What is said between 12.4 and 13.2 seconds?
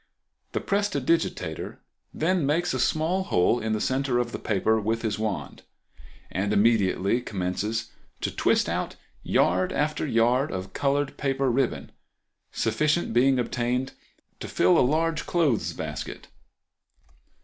sufficient